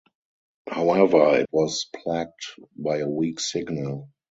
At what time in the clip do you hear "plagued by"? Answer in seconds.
1.95-2.97